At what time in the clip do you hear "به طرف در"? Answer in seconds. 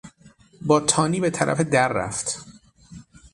1.19-1.87